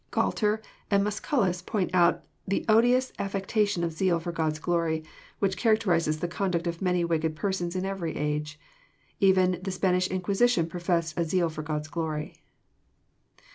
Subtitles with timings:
[0.09, 5.03] Gualter and Musculus point out the odious affectation of zeal for God's glory
[5.37, 8.59] which characterizes the conduct of many wicked persons in every age.
[9.19, 12.41] Even the Spanish Inquisition professed a zeal for God's glory.